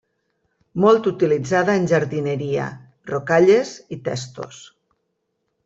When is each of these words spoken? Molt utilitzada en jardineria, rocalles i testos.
Molt 0.85 1.09
utilitzada 1.11 1.75
en 1.81 1.85
jardineria, 1.91 2.65
rocalles 3.13 3.77
i 3.97 4.01
testos. 4.11 4.67